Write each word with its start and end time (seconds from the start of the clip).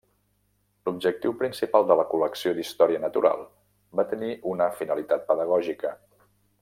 L'objectiu 0.87 1.35
principal 1.41 1.85
de 1.91 1.97
la 1.99 2.05
col·lecció 2.13 2.53
d'història 2.61 3.03
natural 3.03 3.45
va 4.01 4.07
tenir 4.15 4.33
una 4.55 4.71
finalitat 4.81 5.29
pedagògica. 5.29 5.93